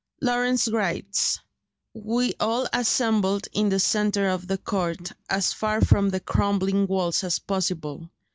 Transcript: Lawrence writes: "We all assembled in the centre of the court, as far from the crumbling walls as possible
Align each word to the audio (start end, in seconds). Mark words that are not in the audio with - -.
Lawrence 0.19 0.67
writes: 0.67 1.39
"We 1.93 2.33
all 2.39 2.67
assembled 2.73 3.47
in 3.53 3.69
the 3.69 3.79
centre 3.79 4.29
of 4.29 4.47
the 4.47 4.57
court, 4.57 5.11
as 5.29 5.53
far 5.53 5.79
from 5.81 6.09
the 6.09 6.19
crumbling 6.19 6.87
walls 6.87 7.23
as 7.23 7.37
possible 7.37 8.09